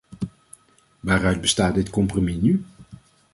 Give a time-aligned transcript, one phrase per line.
[0.99, 2.65] Waaruit bestaat dit compromis nu?